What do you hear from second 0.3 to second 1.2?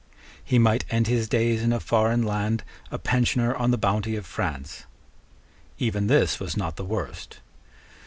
He might end